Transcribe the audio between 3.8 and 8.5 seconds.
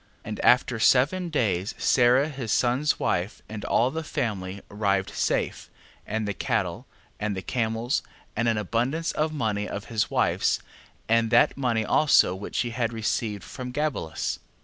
the family arrived safe, and the cattle, and the camels, and